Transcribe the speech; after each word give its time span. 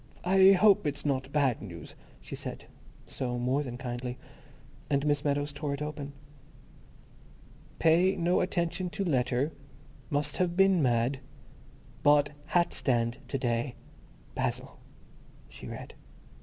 "I 0.25 0.53
hope 0.53 0.87
it's 0.87 1.05
not 1.05 1.31
bad 1.31 1.61
news," 1.61 1.93
she 2.21 2.33
said, 2.33 2.65
so 3.05 3.37
more 3.37 3.61
than 3.61 3.77
kindly. 3.77 4.17
And 4.89 5.05
Miss 5.05 5.23
Meadows 5.23 5.53
tore 5.53 5.75
it 5.75 5.81
open. 5.83 6.13
"Pay 7.77 8.15
no 8.15 8.41
attention 8.41 8.89
to 8.89 9.05
letter, 9.05 9.51
must 10.09 10.37
have 10.37 10.57
been 10.57 10.81
mad, 10.81 11.19
bought 12.01 12.31
hat 12.47 12.73
stand 12.73 13.19
to 13.27 13.37
day—Basil," 13.37 14.79
she 15.49 15.67
read. 15.67 15.93